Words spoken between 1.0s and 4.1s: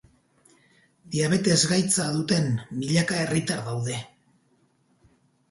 Diabetes gaitza duten milaka herritar daude.